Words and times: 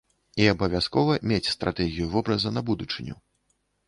І 0.43 0.45
абавязкова 0.51 1.17
мець 1.31 1.51
стратэгію 1.55 2.07
вобраза 2.13 2.49
на 2.57 2.61
будучыню. 2.71 3.15